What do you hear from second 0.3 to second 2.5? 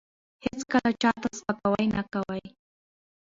هیڅکله چا ته سپکاوی نه کوي.